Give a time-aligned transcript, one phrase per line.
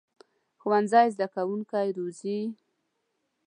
[0.61, 2.39] ښوونځی زده کوونکي روزي